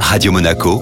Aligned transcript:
Radio 0.00 0.32
Monaco, 0.32 0.80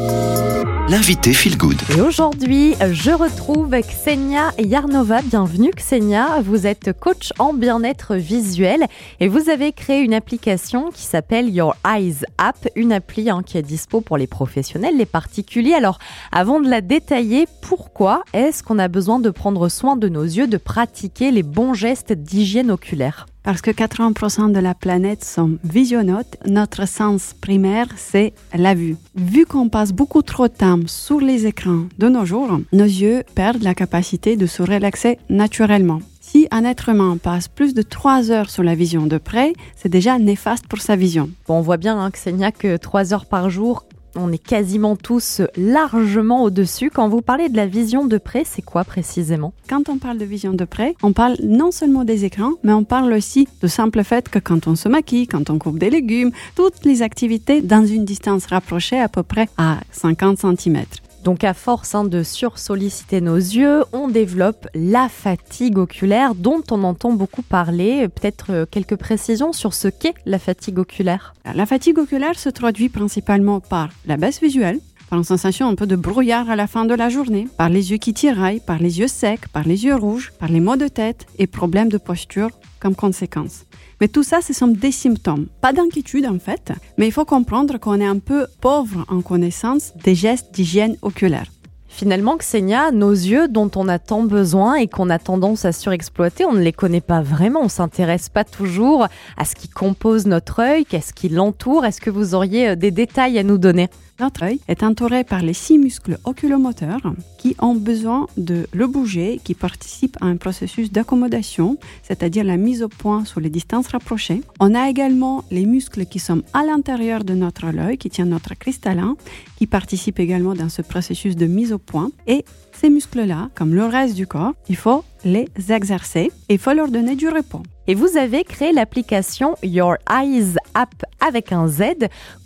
l'invité 0.89 1.33
Feel 1.33 1.57
Good. 1.57 1.77
Et 1.97 2.01
aujourd'hui, 2.01 2.75
je 2.93 3.11
retrouve 3.11 3.71
Ksenia 3.71 4.53
Yarnova. 4.59 5.23
Bienvenue 5.23 5.71
Ksenia, 5.71 6.41
vous 6.43 6.67
êtes 6.67 6.93
coach 6.93 7.33
en 7.39 7.53
bien-être 7.53 8.17
visuel 8.17 8.85
et 9.21 9.29
vous 9.29 9.49
avez 9.49 9.73
créé 9.73 10.01
une 10.01 10.15
application 10.15 10.91
qui 10.91 11.03
s'appelle 11.03 11.49
Your 11.49 11.75
Eyes 11.85 12.25
App, 12.39 12.69
une 12.77 12.93
appli 12.93 13.31
hein, 13.31 13.43
qui 13.45 13.59
est 13.59 13.63
dispo 13.63 14.01
pour 14.01 14.19
les 14.19 14.27
professionnels, 14.27 14.97
les 14.97 15.07
particuliers. 15.07 15.75
Alors, 15.75 15.99
avant 16.31 16.61
de 16.61 16.69
la 16.69 16.81
détailler, 16.81 17.47
pourquoi 17.63 18.23
est-ce 18.33 18.63
qu'on 18.63 18.79
a 18.79 18.89
besoin 18.89 19.19
de 19.19 19.31
prendre 19.31 19.69
soin 19.69 19.97
de 19.97 20.09
nos 20.09 20.25
yeux, 20.25 20.47
de 20.47 20.59
pratiquer 20.59 21.31
les 21.31 21.43
bons 21.43 21.75
gestes 21.75 22.13
d'hygiène 22.13 22.71
oculaire? 22.71 23.27
Parce 23.45 23.61
que 23.61 23.71
80% 23.71 24.51
de 24.51 24.59
la 24.59 24.75
planète 24.75 25.25
sont 25.25 25.59
visionnautes, 25.63 26.37
notre 26.47 26.89
sens 26.89 27.35
primaire, 27.41 27.87
c'est 27.97 28.33
la 28.55 28.75
vue. 28.75 28.97
Vu 29.15 29.47
qu'on 29.47 29.69
passe 29.69 29.93
beaucoup 29.93 30.23
trop 30.23 30.49
de 30.49 30.55
temps 30.55 30.81
sur 30.87 31.21
les 31.21 31.47
écrans 31.47 31.85
de 31.99 32.09
nos 32.09 32.25
jours, 32.25 32.59
nos 32.73 32.85
yeux 32.85 33.23
perdent 33.35 33.63
la 33.63 33.75
capacité 33.75 34.37
de 34.37 34.47
se 34.47 34.63
relaxer 34.63 35.19
naturellement. 35.29 36.01
Si 36.21 36.49
un 36.51 36.65
être 36.65 36.89
humain 36.89 37.19
passe 37.23 37.49
plus 37.49 37.75
de 37.75 37.83
3 37.83 38.31
heures 38.31 38.51
sur 38.51 38.63
la 38.63 38.75
vision 38.75 39.07
de 39.07 39.19
près, 39.19 39.53
c'est 39.77 39.91
déjà 39.91 40.19
néfaste 40.19 40.67
pour 40.67 40.81
sa 40.81 40.97
vision. 40.97 41.29
Bon, 41.47 41.59
on 41.59 41.61
voit 41.61 41.77
bien 41.77 42.01
hein, 42.01 42.11
que 42.11 42.19
c'est 42.19 42.33
n'y 42.33 42.45
a 42.45 42.51
que 42.51 42.79
3 42.79 43.13
heures 43.13 43.27
par 43.27 43.51
jour 43.51 43.85
on 44.17 44.33
est 44.33 44.39
quasiment 44.39 44.97
tous 44.97 45.43
largement 45.57 46.43
au-dessus. 46.43 46.91
Quand 46.91 47.09
vous 47.09 47.23
parlez 47.23 47.49
de 47.49 47.57
la 47.57 47.67
vision 47.67 48.07
de 48.07 48.19
près, 48.19 48.43
c'est 48.45 48.63
quoi 48.63 48.85
précisément? 48.85 49.53
Quand 49.69 49.89
on 49.89 49.99
parle 49.99 50.19
de 50.19 50.25
vision 50.25 50.53
de 50.53 50.65
près, 50.65 50.95
on 51.03 51.13
parle 51.13 51.37
non 51.43 51.71
seulement 51.71 52.05
des 52.05 52.25
écrans, 52.25 52.53
mais 52.63 52.73
on 52.73 52.85
parle 52.85 53.13
aussi 53.13 53.49
du 53.63 53.69
simple 53.69 54.05
fait 54.05 54.29
que 54.29 54.39
quand 54.39 54.67
on 54.67 54.77
se 54.77 54.89
maquille, 54.89 55.27
quand 55.27 55.51
on 55.51 55.59
coupe 55.59 55.79
des 55.79 55.91
légumes, 55.91 56.31
toutes 56.55 56.85
les 56.85 57.03
activités 57.03 57.61
dans 57.61 57.87
une 57.87 58.05
distance 58.05 58.47
rapprochée 58.47 59.01
à 59.01 59.09
peu 59.09 59.23
près 59.23 59.49
à 59.57 59.79
50 59.93 60.39
cm. 60.39 60.85
Donc 61.25 61.43
à 61.43 61.55
force 61.55 61.95
hein, 61.95 62.05
de 62.05 62.23
sursolliciter 62.23 63.23
nos 63.23 63.37
yeux, 63.37 63.83
on 63.95 64.09
développe 64.09 64.69
la 64.75 65.09
fatigue 65.09 65.79
oculaire 65.79 66.35
dont 66.35 66.63
on 66.71 66.85
entend 66.85 67.15
beaucoup 67.15 67.41
parler. 67.41 68.09
Peut-être 68.09 68.53
euh, 68.53 68.67
quelques 68.71 68.97
précisions 68.97 69.55
sur 69.55 69.73
ce 69.73 69.89
qu'est 69.89 70.13
la 70.27 70.39
fatigue 70.39 70.79
oculaire. 70.79 71.33
La 71.55 71.65
fatigue 71.65 71.99
oculaire 71.99 72.39
se 72.39 72.51
traduit 72.51 72.91
principalement 72.91 73.61
par 73.61 73.89
la 74.05 74.19
baisse 74.19 74.43
visuelle, 74.43 74.81
par 75.09 75.19
une 75.19 75.25
sensation 75.25 75.69
un 75.69 75.75
peu 75.75 75.87
de 75.87 75.97
brouillard 75.97 76.51
à 76.51 76.57
la 76.57 76.67
fin 76.67 76.85
de 76.85 76.95
la 76.95 77.09
journée, 77.09 77.49
par 77.57 77.69
les 77.69 77.91
yeux 77.91 77.99
qui 77.99 78.15
tiraillent, 78.15 78.63
par 78.65 78.79
les 78.79 79.01
yeux 79.01 79.09
secs, 79.09 79.49
par 79.53 79.65
les 79.65 79.85
yeux 79.85 79.95
rouges, 79.95 80.33
par 80.39 80.49
les 80.49 80.61
maux 80.61 80.77
de 80.77 80.89
tête 80.89 81.27
et 81.39 81.47
problèmes 81.47 81.89
de 81.89 81.99
posture 81.99 82.51
comme 82.81 82.95
conséquence. 82.95 83.65
Mais 84.01 84.09
tout 84.09 84.23
ça, 84.23 84.41
ce 84.41 84.53
sont 84.53 84.69
des 84.69 84.93
symptômes. 84.93 85.47
Pas 85.61 85.73
d'inquiétude 85.73 86.27
en 86.27 86.39
fait, 86.39 86.73
mais 86.99 87.07
il 87.07 87.13
faut 87.13 87.25
comprendre 87.25 87.79
qu'on 87.79 88.01
est 88.01 88.07
un 88.07 88.19
peu 88.19 88.47
pauvre 88.61 89.05
en 89.09 89.21
connaissance 89.21 89.93
des 90.03 90.15
gestes 90.15 90.55
d'hygiène 90.55 90.97
oculaire. 91.03 91.47
Finalement, 91.95 92.37
Xenia, 92.37 92.91
nos 92.91 93.13
yeux 93.13 93.47
dont 93.47 93.71
on 93.77 93.87
a 93.87 94.01
tant 94.01 94.25
besoin 94.25 94.75
et 94.75 94.89
qu'on 94.89 95.11
a 95.11 95.21
tendance 95.21 95.65
à 95.65 95.71
surexploiter, 95.71 96.45
on 96.45 96.53
ne 96.53 96.61
les 96.61 96.73
connaît 96.73 97.01
pas 97.01 97.23
vraiment, 97.23 97.61
on 97.63 97.69
s'intéresse 97.69 98.29
pas 98.29 98.43
toujours 98.43 99.07
à 99.37 99.45
ce 99.45 99.55
qui 99.55 99.69
compose 99.69 100.27
notre 100.27 100.59
œil, 100.59 100.87
qu'est-ce 100.87 101.13
qui 101.13 101.29
l'entoure. 101.29 101.85
Est-ce 101.85 102.01
que 102.01 102.11
vous 102.11 102.35
auriez 102.35 102.71
euh, 102.71 102.75
des 102.75 102.91
détails 102.91 103.39
à 103.39 103.45
nous 103.45 103.59
donner? 103.59 103.91
Notre 104.21 104.45
œil 104.45 104.61
est 104.69 104.83
entouré 104.83 105.25
par 105.25 105.43
les 105.43 105.53
six 105.53 105.79
muscles 105.79 106.19
oculomoteurs 106.25 107.15
qui 107.39 107.57
ont 107.59 107.75
besoin 107.75 108.27
de 108.37 108.67
le 108.73 108.87
bouger, 108.87 109.41
qui 109.43 109.55
participent 109.55 110.17
à 110.21 110.27
un 110.27 110.37
processus 110.37 110.93
d'accommodation, 110.93 111.77
c'est-à-dire 112.03 112.45
la 112.45 112.57
mise 112.57 112.83
au 112.83 112.89
point 112.89 113.25
sur 113.25 113.41
les 113.41 113.51
distances 113.51 113.89
rapprochées. 113.89 114.43
On 114.61 114.75
a 114.75 114.89
également 114.89 115.45
les 115.51 115.67
muscles 115.67 116.07
qui 116.07 116.19
sont 116.19 116.43
à 116.53 116.65
l'intérieur 116.65 117.25
de 117.25 117.35
notre 117.35 117.67
œil, 117.67 117.99
qui 117.99 118.11
tiennent 118.11 118.31
notre 118.31 118.55
cristallin, 118.55 119.17
qui 119.57 119.67
participent 119.67 120.21
également 120.21 120.55
dans 120.55 120.69
ce 120.69 120.83
processus 120.83 121.37
de 121.37 121.47
mise 121.47 121.73
au 121.73 121.79
point. 121.79 122.11
Et 122.27 122.45
ces 122.73 122.91
muscles-là, 122.91 123.51
comme 123.55 123.75
le 123.75 123.85
reste 123.85 124.15
du 124.15 124.27
corps, 124.27 124.55
il 124.69 124.77
faut 124.77 125.05
les 125.25 125.49
exercer 125.71 126.31
et 126.49 126.55
il 126.55 126.59
faut 126.59 126.73
leur 126.73 126.89
donner 126.89 127.17
du 127.17 127.29
repos. 127.29 127.63
Et 127.87 127.95
vous 127.95 128.17
avez 128.17 128.45
créé 128.45 128.73
l'application 128.73 129.57
Your 129.63 129.97
Eyes 130.11 130.57
App 130.73 131.05
avec 131.21 131.53
un 131.53 131.69
Z. 131.69 131.83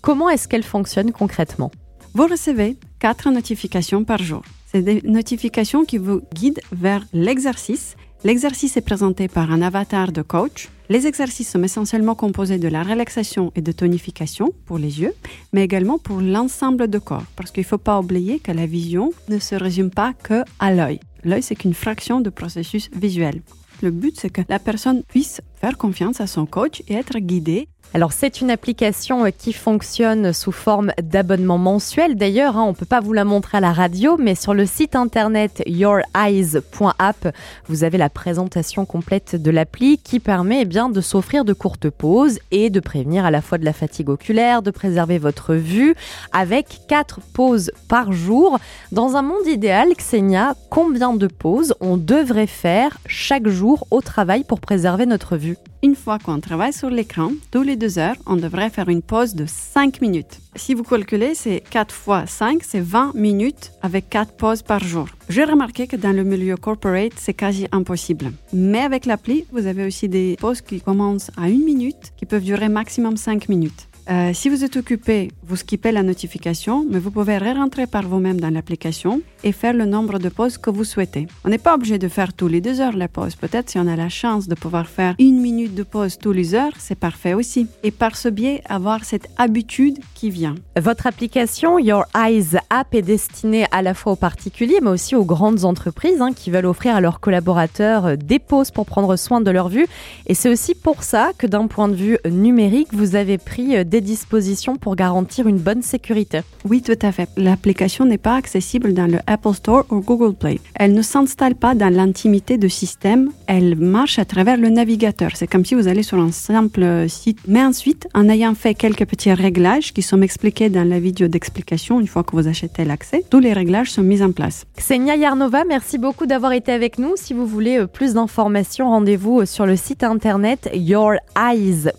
Comment 0.00 0.28
est-ce 0.28 0.48
qu'elle 0.48 0.64
fonctionne 0.64 1.12
concrètement? 1.12 1.70
Vous 2.14 2.26
recevez 2.26 2.76
quatre 2.98 3.30
notifications 3.30 4.02
par 4.02 4.18
jour. 4.18 4.42
C'est 4.66 4.82
des 4.82 5.00
notifications 5.02 5.84
qui 5.84 5.98
vous 5.98 6.22
guident 6.34 6.60
vers 6.72 7.06
l'exercice. 7.12 7.96
L'exercice 8.24 8.76
est 8.76 8.80
présenté 8.80 9.28
par 9.28 9.52
un 9.52 9.62
avatar 9.62 10.10
de 10.10 10.22
coach. 10.22 10.70
Les 10.88 11.06
exercices 11.06 11.50
sont 11.52 11.62
essentiellement 11.62 12.16
composés 12.16 12.58
de 12.58 12.66
la 12.66 12.82
relaxation 12.82 13.52
et 13.54 13.60
de 13.60 13.70
tonification 13.70 14.52
pour 14.66 14.78
les 14.78 15.00
yeux, 15.00 15.14
mais 15.52 15.62
également 15.62 15.98
pour 15.98 16.20
l'ensemble 16.20 16.88
du 16.88 16.98
corps, 16.98 17.22
parce 17.36 17.52
qu'il 17.52 17.60
ne 17.60 17.66
faut 17.66 17.78
pas 17.78 18.00
oublier 18.00 18.40
que 18.40 18.50
la 18.50 18.66
vision 18.66 19.12
ne 19.28 19.38
se 19.38 19.54
résume 19.54 19.90
pas 19.90 20.14
que 20.14 20.42
à 20.58 20.72
l'œil. 20.72 20.98
L'œil, 21.22 21.42
c'est 21.44 21.54
qu'une 21.54 21.74
fraction 21.74 22.20
du 22.20 22.32
processus 22.32 22.90
visuel. 22.92 23.42
Le 23.80 23.90
but, 23.90 24.18
c'est 24.18 24.30
que 24.30 24.42
la 24.48 24.58
personne 24.58 25.04
puisse 25.04 25.40
faire 25.54 25.78
confiance 25.78 26.20
à 26.20 26.26
son 26.26 26.46
coach 26.46 26.82
et 26.88 26.94
être 26.94 27.18
guidée 27.18 27.68
alors 27.94 28.12
c'est 28.12 28.42
une 28.42 28.50
application 28.50 29.24
euh, 29.24 29.30
qui 29.30 29.54
fonctionne 29.54 30.34
sous 30.34 30.52
forme 30.52 30.92
d'abonnement 31.02 31.56
mensuel. 31.56 32.16
D'ailleurs, 32.16 32.58
hein, 32.58 32.64
on 32.64 32.70
ne 32.70 32.74
peut 32.74 32.84
pas 32.84 33.00
vous 33.00 33.14
la 33.14 33.24
montrer 33.24 33.58
à 33.58 33.60
la 33.60 33.72
radio, 33.72 34.16
mais 34.18 34.34
sur 34.34 34.52
le 34.52 34.66
site 34.66 34.94
internet 34.94 35.62
youreyes.app, 35.66 37.34
vous 37.66 37.84
avez 37.84 37.96
la 37.96 38.10
présentation 38.10 38.84
complète 38.84 39.36
de 39.36 39.50
l'appli 39.50 39.98
qui 39.98 40.20
permet 40.20 40.62
eh 40.62 40.64
bien 40.66 40.90
de 40.90 41.00
s'offrir 41.00 41.44
de 41.44 41.54
courtes 41.54 41.88
pauses 41.88 42.38
et 42.50 42.68
de 42.68 42.80
prévenir 42.80 43.24
à 43.24 43.30
la 43.30 43.40
fois 43.40 43.56
de 43.56 43.64
la 43.64 43.72
fatigue 43.72 44.10
oculaire, 44.10 44.62
de 44.62 44.70
préserver 44.70 45.18
votre 45.18 45.54
vue 45.54 45.94
avec 46.32 46.80
quatre 46.88 47.20
pauses 47.32 47.70
par 47.88 48.12
jour. 48.12 48.58
Dans 48.92 49.16
un 49.16 49.22
monde 49.22 49.46
idéal, 49.46 49.88
Xenia, 49.96 50.54
combien 50.70 51.14
de 51.14 51.26
pauses 51.26 51.74
on 51.80 51.96
devrait 51.96 52.46
faire 52.46 52.98
chaque 53.06 53.48
jour 53.48 53.86
au 53.90 54.02
travail 54.02 54.44
pour 54.44 54.60
préserver 54.60 55.06
notre 55.06 55.36
vue? 55.36 55.56
Une 55.80 55.94
fois 55.94 56.18
qu'on 56.18 56.40
travaille 56.40 56.72
sur 56.72 56.90
l'écran, 56.90 57.30
tous 57.52 57.62
les 57.62 57.76
deux 57.76 58.00
heures, 58.00 58.16
on 58.26 58.34
devrait 58.34 58.68
faire 58.68 58.88
une 58.88 59.00
pause 59.00 59.36
de 59.36 59.46
5 59.46 60.00
minutes. 60.00 60.40
Si 60.56 60.74
vous 60.74 60.82
calculez, 60.82 61.36
c'est 61.36 61.62
4 61.70 61.94
fois 61.94 62.26
5, 62.26 62.64
c'est 62.64 62.80
20 62.80 63.14
minutes 63.14 63.70
avec 63.80 64.10
4 64.10 64.32
pauses 64.36 64.62
par 64.62 64.80
jour. 64.80 65.06
J'ai 65.28 65.44
remarqué 65.44 65.86
que 65.86 65.94
dans 65.94 66.10
le 66.10 66.24
milieu 66.24 66.56
corporate, 66.56 67.12
c'est 67.16 67.32
quasi 67.32 67.68
impossible. 67.70 68.32
Mais 68.52 68.80
avec 68.80 69.06
l'appli, 69.06 69.44
vous 69.52 69.68
avez 69.68 69.86
aussi 69.86 70.08
des 70.08 70.36
pauses 70.40 70.62
qui 70.62 70.80
commencent 70.80 71.30
à 71.36 71.42
1 71.42 71.50
minute, 71.50 72.12
qui 72.16 72.26
peuvent 72.26 72.42
durer 72.42 72.68
maximum 72.68 73.16
5 73.16 73.48
minutes. 73.48 73.86
Euh, 74.10 74.30
si 74.32 74.48
vous 74.48 74.64
êtes 74.64 74.76
occupé, 74.76 75.30
vous 75.42 75.56
skippez 75.56 75.92
la 75.92 76.02
notification, 76.02 76.86
mais 76.88 76.98
vous 76.98 77.10
pouvez 77.10 77.36
re-rentrer 77.36 77.86
par 77.86 78.08
vous-même 78.08 78.40
dans 78.40 78.48
l'application 78.48 79.20
et 79.44 79.52
faire 79.52 79.74
le 79.74 79.84
nombre 79.84 80.18
de 80.18 80.30
pauses 80.30 80.56
que 80.56 80.70
vous 80.70 80.84
souhaitez. 80.84 81.26
On 81.44 81.50
n'est 81.50 81.58
pas 81.58 81.74
obligé 81.74 81.98
de 81.98 82.08
faire 82.08 82.32
tous 82.32 82.48
les 82.48 82.62
deux 82.62 82.80
heures 82.80 82.96
la 82.96 83.08
pause. 83.08 83.36
Peut-être 83.36 83.68
si 83.68 83.78
on 83.78 83.86
a 83.86 83.96
la 83.96 84.08
chance 84.08 84.48
de 84.48 84.54
pouvoir 84.54 84.88
faire 84.88 85.14
une 85.18 85.40
minute 85.40 85.74
de 85.74 85.82
pause 85.82 86.16
tous 86.16 86.32
les 86.32 86.54
heures, 86.54 86.72
c'est 86.78 86.98
parfait 86.98 87.34
aussi. 87.34 87.66
Et 87.82 87.90
par 87.90 88.16
ce 88.16 88.28
biais, 88.28 88.62
avoir 88.66 89.04
cette 89.04 89.28
habitude 89.36 89.98
qui 90.14 90.30
vient. 90.30 90.54
Votre 90.80 91.06
application 91.06 91.78
Your 91.78 92.04
Eyes 92.16 92.56
App 92.70 92.94
est 92.94 93.02
destinée 93.02 93.66
à 93.72 93.82
la 93.82 93.92
fois 93.92 94.12
aux 94.12 94.16
particuliers, 94.16 94.78
mais 94.82 94.90
aussi 94.90 95.16
aux 95.16 95.24
grandes 95.24 95.66
entreprises 95.66 96.22
hein, 96.22 96.32
qui 96.34 96.50
veulent 96.50 96.66
offrir 96.66 96.96
à 96.96 97.02
leurs 97.02 97.20
collaborateurs 97.20 98.06
euh, 98.06 98.16
des 98.16 98.38
pauses 98.38 98.70
pour 98.70 98.86
prendre 98.86 99.16
soin 99.16 99.42
de 99.42 99.50
leur 99.50 99.68
vue. 99.68 99.86
Et 100.26 100.34
c'est 100.34 100.48
aussi 100.48 100.74
pour 100.74 101.02
ça 101.02 101.32
que 101.36 101.46
d'un 101.46 101.66
point 101.66 101.88
de 101.88 101.94
vue 101.94 102.18
numérique, 102.24 102.88
vous 102.92 103.14
avez 103.14 103.36
pris 103.36 103.76
euh, 103.76 103.84
des 104.00 104.06
dispositions 104.06 104.76
pour 104.76 104.94
garantir 104.94 105.48
une 105.48 105.58
bonne 105.58 105.82
sécurité. 105.82 106.40
Oui, 106.64 106.82
tout 106.82 106.98
à 107.02 107.10
fait. 107.10 107.28
L'application 107.36 108.04
n'est 108.04 108.18
pas 108.18 108.36
accessible 108.36 108.92
dans 108.92 109.06
le 109.06 109.18
Apple 109.26 109.54
Store 109.54 109.84
ou 109.90 110.00
Google 110.00 110.34
Play. 110.34 110.60
Elle 110.74 110.94
ne 110.94 111.02
s'installe 111.02 111.56
pas 111.56 111.74
dans 111.74 111.92
l'intimité 111.92 112.58
de 112.58 112.68
système, 112.68 113.30
elle 113.46 113.76
marche 113.76 114.18
à 114.18 114.24
travers 114.24 114.56
le 114.56 114.68
navigateur. 114.68 115.32
C'est 115.34 115.48
comme 115.48 115.64
si 115.64 115.74
vous 115.74 115.88
allez 115.88 116.02
sur 116.02 116.18
un 116.18 116.30
simple 116.30 117.08
site. 117.08 117.40
Mais 117.48 117.62
ensuite, 117.62 118.06
en 118.14 118.28
ayant 118.28 118.54
fait 118.54 118.74
quelques 118.74 119.06
petits 119.06 119.32
réglages 119.32 119.92
qui 119.92 120.02
sont 120.02 120.22
expliqués 120.22 120.68
dans 120.68 120.86
la 120.86 121.00
vidéo 121.00 121.26
d'explication 121.26 122.00
une 122.00 122.06
fois 122.06 122.22
que 122.22 122.36
vous 122.36 122.46
achetez 122.46 122.84
l'accès, 122.84 123.24
tous 123.28 123.40
les 123.40 123.52
réglages 123.52 123.90
sont 123.90 124.02
mis 124.02 124.22
en 124.22 124.32
place. 124.32 124.64
Xenia 124.76 125.16
Yarnova, 125.16 125.64
merci 125.64 125.98
beaucoup 125.98 126.26
d'avoir 126.26 126.52
été 126.52 126.70
avec 126.70 126.98
nous. 126.98 127.14
Si 127.16 127.34
vous 127.34 127.46
voulez 127.46 127.78
euh, 127.78 127.86
plus 127.86 128.14
d'informations, 128.14 128.90
rendez-vous 128.90 129.40
euh, 129.40 129.46
sur 129.46 129.66
le 129.66 129.76
site 129.76 130.04
internet 130.04 130.70
youreyes.app, 130.72 131.38
eyes 131.38 131.90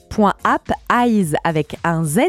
avec 1.43 1.77
un 1.83 2.03
Z. 2.03 2.19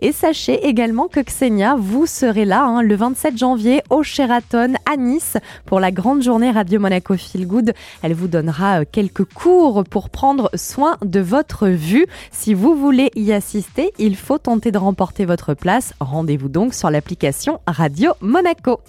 Et 0.00 0.12
sachez 0.12 0.66
également 0.66 1.08
que 1.08 1.20
Xenia, 1.20 1.76
vous 1.78 2.06
serez 2.06 2.44
là 2.44 2.64
hein, 2.64 2.82
le 2.82 2.94
27 2.96 3.36
janvier 3.36 3.82
au 3.90 4.02
Sheraton 4.02 4.74
à 4.90 4.96
Nice 4.96 5.36
pour 5.66 5.80
la 5.80 5.90
grande 5.90 6.22
journée 6.22 6.50
Radio 6.50 6.80
Monaco 6.80 7.16
Feel 7.16 7.46
Good. 7.46 7.72
Elle 8.02 8.14
vous 8.14 8.28
donnera 8.28 8.80
euh, 8.80 8.84
quelques 8.90 9.24
cours 9.24 9.84
pour 9.84 10.10
prendre 10.10 10.50
soin 10.54 10.96
de 11.02 11.20
votre 11.20 11.68
vue. 11.68 12.06
Si 12.32 12.54
vous 12.54 12.74
voulez 12.74 13.10
y 13.14 13.32
assister, 13.32 13.92
il 13.98 14.16
faut 14.16 14.38
tenter 14.38 14.72
de 14.72 14.78
remporter 14.78 15.24
votre 15.24 15.54
place. 15.54 15.92
Rendez-vous 16.00 16.48
donc 16.48 16.74
sur 16.74 16.90
l'application 16.90 17.60
Radio 17.66 18.12
Monaco. 18.20 18.80